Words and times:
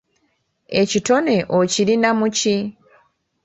Ekitone 0.81 1.35
okirina 1.57 2.09
mu 2.19 2.27
ki? 2.37 2.57